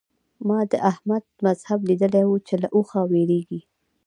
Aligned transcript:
ما 0.47 0.59
د 0.71 0.73
احمد 0.91 1.23
مذهب 1.45 1.79
ليدلی 1.89 2.23
وو 2.27 2.37
چې 2.47 2.53
له 2.61 2.67
اوخه 2.75 2.99
وېرېږي. 3.11 3.59